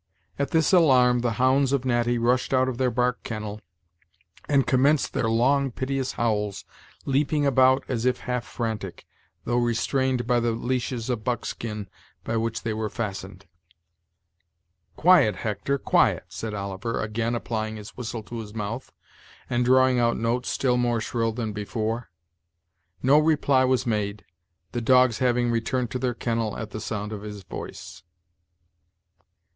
[0.39, 3.61] At this alarm, the hounds of Natty rushed out of their bark kennel,
[4.49, 6.65] and commenced their long, piteous howls,
[7.05, 9.05] leaping about as if half frantic,
[9.45, 11.87] though restrained by the leashes of buckskin
[12.23, 13.45] by which they were fastened.
[14.95, 18.91] "Quiet, Hector, quiet," said Oliver, again applying his whistle to his mouth,
[19.51, 22.09] and drawing out notes still more shrill than before.
[23.03, 24.25] No reply was made,
[24.71, 28.01] the dogs having returned to their kennel at the sound of his voice.